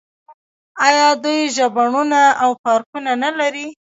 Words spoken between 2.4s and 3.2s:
او پارکونه